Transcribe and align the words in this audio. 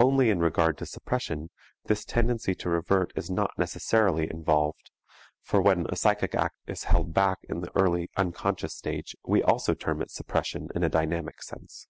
Only 0.00 0.28
in 0.30 0.40
regard 0.40 0.76
to 0.78 0.86
suppression, 0.86 1.50
this 1.84 2.04
tendency 2.04 2.52
to 2.52 2.68
revert 2.68 3.12
is 3.14 3.30
not 3.30 3.56
necessarily 3.56 4.28
involved, 4.28 4.90
for 5.40 5.62
when 5.62 5.86
a 5.88 5.94
psychic 5.94 6.34
act 6.34 6.56
is 6.66 6.82
held 6.90 7.14
back 7.14 7.38
in 7.44 7.60
the 7.60 7.70
early 7.78 8.10
unconscious 8.16 8.74
stage 8.74 9.14
we 9.22 9.40
also 9.40 9.74
term 9.74 10.02
it 10.02 10.10
suppression 10.10 10.68
in 10.74 10.82
a 10.82 10.88
dynamic 10.88 11.40
sense. 11.44 11.86